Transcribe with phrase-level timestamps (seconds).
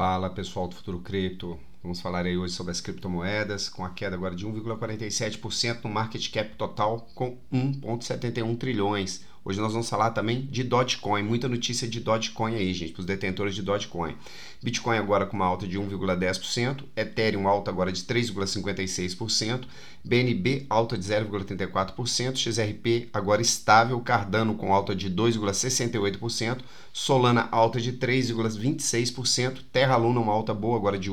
[0.00, 4.14] Fala pessoal do Futuro Cripto, vamos falar aí hoje sobre as criptomoedas, com a queda
[4.14, 9.24] agora de 1,47% no market cap total com 1,71 trilhões.
[9.42, 13.06] Hoje nós vamos falar também de Dogecoin, muita notícia de Dogecoin aí, gente, para os
[13.06, 14.14] detentores de Dogecoin.
[14.62, 19.64] Bitcoin agora com uma alta de 1,10%, Ethereum alta agora de 3,56%,
[20.04, 26.58] BNB alta de 0,34%, XRP agora estável, Cardano com alta de 2,68%,
[26.92, 31.10] Solana alta de 3,26%, Terra Luna uma alta boa agora de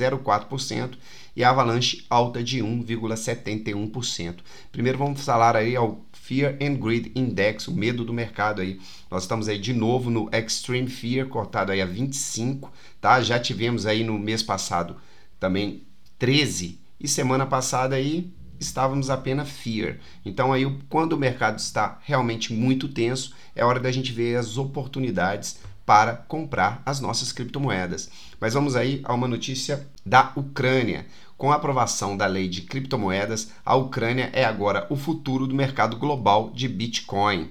[0.00, 0.96] 8,04%
[1.36, 4.36] e Avalanche alta de 1,71%.
[4.72, 8.80] Primeiro vamos falar aí ao Fear and Greed Index, o medo do mercado aí.
[9.10, 13.20] Nós estamos aí de novo no Extreme Fear, cortado aí a 25, tá?
[13.20, 14.96] Já tivemos aí no mês passado
[15.38, 15.82] também
[16.18, 19.96] 13 e semana passada aí estávamos apenas Fear.
[20.24, 24.58] Então aí quando o mercado está realmente muito tenso, é hora da gente ver as
[24.58, 25.58] oportunidades
[25.90, 28.08] para comprar as nossas criptomoedas.
[28.38, 31.04] Mas vamos aí a uma notícia da Ucrânia.
[31.36, 35.96] Com a aprovação da lei de criptomoedas, a Ucrânia é agora o futuro do mercado
[35.96, 37.50] global de Bitcoin.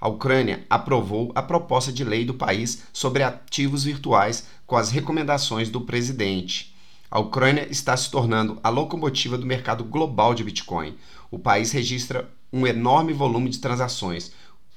[0.00, 5.68] A Ucrânia aprovou a proposta de lei do país sobre ativos virtuais com as recomendações
[5.68, 6.72] do presidente.
[7.10, 10.96] A Ucrânia está se tornando a locomotiva do mercado global de Bitcoin.
[11.32, 14.30] O país registra um enorme volume de transações,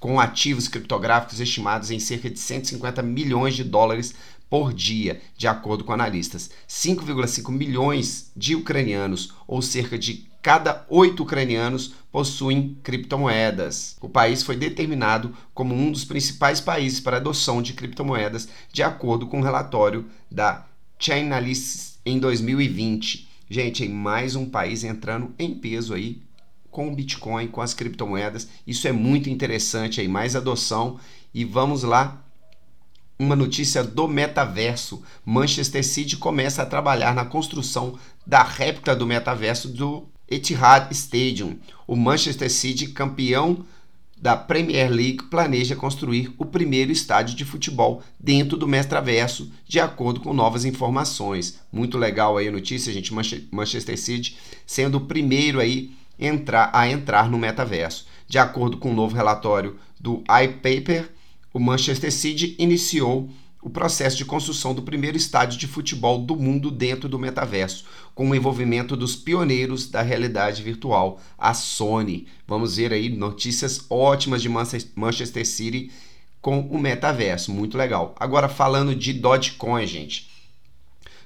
[0.04, 4.14] com ativos criptográficos estimados em cerca de 150 milhões de dólares
[4.50, 6.52] por dia, de acordo com analistas.
[6.68, 13.96] 5,5 milhões de ucranianos, ou cerca de cada oito ucranianos, possuem criptomoedas.
[14.02, 19.26] O país foi determinado como um dos principais países para adoção de criptomoedas, de acordo
[19.26, 20.66] com um relatório da
[21.00, 23.26] Chainalysis em 2020.
[23.50, 26.22] Gente, em mais um país entrando em peso aí
[26.74, 28.50] com o Bitcoin, com as criptomoedas.
[28.68, 31.00] Isso é muito interessante aí, mais adoção.
[31.34, 32.22] E vamos lá
[33.18, 35.02] uma notícia do metaverso.
[35.24, 41.58] Manchester City começa a trabalhar na construção da réplica do metaverso do Etihad Stadium.
[41.88, 43.64] O Manchester City, campeão
[44.18, 50.22] da Premier League, planeja construir o primeiro estádio de futebol dentro do metaverso, de acordo
[50.22, 51.60] com novas informações.
[51.72, 53.14] Muito legal aí a notícia, gente.
[53.52, 58.06] Manchester City sendo o primeiro aí entrar, a entrar no metaverso.
[58.28, 61.10] De acordo com o um novo relatório do iPaper,
[61.54, 63.30] o Manchester City iniciou
[63.62, 68.30] o processo de construção do primeiro estádio de futebol do mundo dentro do metaverso, com
[68.30, 72.28] o envolvimento dos pioneiros da realidade virtual, a Sony.
[72.46, 75.92] Vamos ver aí notícias ótimas de Manchester City
[76.42, 78.14] com o metaverso, muito legal.
[78.20, 80.33] Agora falando de Dogecoin, gente.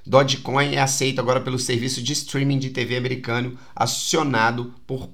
[0.08, 5.10] Dogecoin é aceito agora pelo serviço de streaming de TV americano acionado por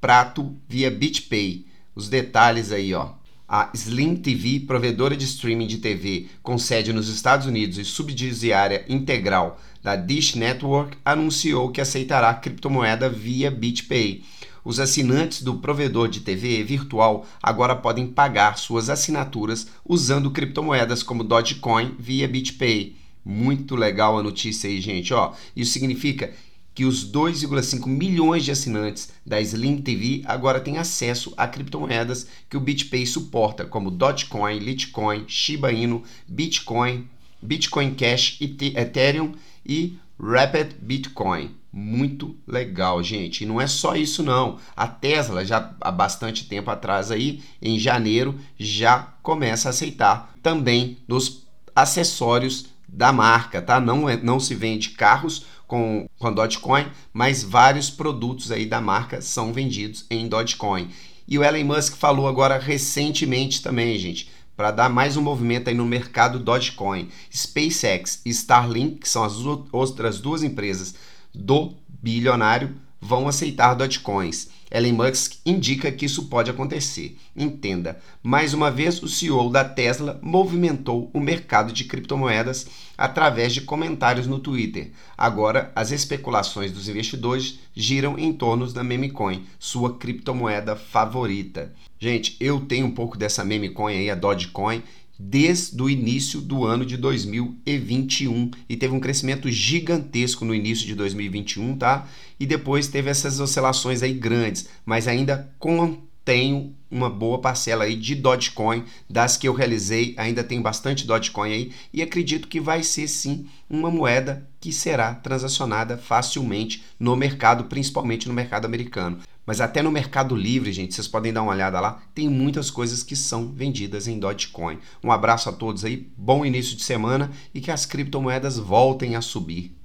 [0.00, 1.66] prato via BitPay.
[1.94, 3.10] Os detalhes aí, ó.
[3.46, 8.82] A Slim TV, provedora de streaming de TV com sede nos Estados Unidos e subsidiária
[8.88, 14.24] integral da Dish Network, anunciou que aceitará criptomoeda via BitPay.
[14.64, 21.22] Os assinantes do provedor de TV virtual agora podem pagar suas assinaturas usando criptomoedas como
[21.22, 22.99] Dogecoin via BitPay.
[23.24, 25.12] Muito legal a notícia aí, gente.
[25.12, 26.32] Ó, isso significa
[26.74, 32.56] que os 2,5 milhões de assinantes da Slim TV agora têm acesso a criptomoedas que
[32.56, 37.08] o BitPay suporta, como Dogecoin, Litecoin, Shiba Inu, Bitcoin,
[37.42, 39.32] Bitcoin Cash, Ethereum
[39.66, 41.54] e Rapid Bitcoin.
[41.72, 43.44] Muito legal, gente.
[43.44, 44.58] E não é só isso não.
[44.76, 50.98] A Tesla já há bastante tempo atrás aí, em janeiro, já começa a aceitar também
[51.06, 53.80] nos acessórios da marca, tá?
[53.80, 59.20] Não, é, não se vende carros com, com Dogecoin, mas vários produtos aí da marca
[59.20, 60.90] são vendidos em Dogecoin.
[61.28, 65.74] E o Elon Musk falou agora recentemente também, gente, para dar mais um movimento aí
[65.74, 67.08] no mercado Dogecoin.
[67.30, 69.36] SpaceX e Starlink, que são as
[69.72, 70.94] outras duas empresas
[71.32, 74.48] do bilionário, vão aceitar Dogecoins.
[74.70, 77.18] Elon Musk indica que isso pode acontecer.
[77.34, 83.62] Entenda, mais uma vez o CEO da Tesla movimentou o mercado de criptomoedas através de
[83.62, 84.92] comentários no Twitter.
[85.18, 91.72] Agora, as especulações dos investidores giram em torno da memecoin, sua criptomoeda favorita.
[91.98, 94.82] Gente, eu tenho um pouco dessa memecoin aí, a Dogecoin,
[95.22, 100.94] desde o início do ano de 2021 e teve um crescimento gigantesco no início de
[100.94, 102.08] 2021, tá?
[102.38, 108.14] E depois teve essas oscilações aí grandes, mas ainda contenho uma boa parcela aí de
[108.14, 113.06] Dogecoin das que eu realizei, ainda tem bastante Dogecoin aí e acredito que vai ser
[113.06, 119.18] sim uma moeda que será transacionada facilmente no mercado, principalmente no mercado americano.
[119.50, 123.02] Mas até no Mercado Livre, gente, vocês podem dar uma olhada lá, tem muitas coisas
[123.02, 124.78] que são vendidas em Dogecoin.
[125.02, 129.20] Um abraço a todos aí, bom início de semana e que as criptomoedas voltem a
[129.20, 129.76] subir.